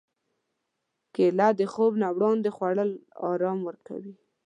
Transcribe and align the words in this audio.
کېله 1.13 1.47
د 1.59 1.61
خوب 1.73 1.93
نه 2.01 2.07
وړاندې 2.15 2.49
خوړل 2.55 2.91
ارام 3.29 3.59
ورکوي. 3.67 4.13